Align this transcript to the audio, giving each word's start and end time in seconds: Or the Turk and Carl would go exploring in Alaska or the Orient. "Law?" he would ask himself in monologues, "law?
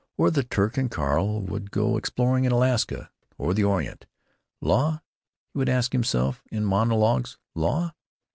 Or 0.17 0.31
the 0.31 0.41
Turk 0.43 0.77
and 0.77 0.89
Carl 0.89 1.41
would 1.41 1.69
go 1.69 1.95
exploring 1.95 2.45
in 2.45 2.51
Alaska 2.51 3.11
or 3.37 3.53
the 3.53 3.65
Orient. 3.65 4.07
"Law?" 4.59 5.03
he 5.53 5.59
would 5.59 5.69
ask 5.69 5.91
himself 5.91 6.41
in 6.51 6.65
monologues, 6.65 7.37
"law? 7.53 7.93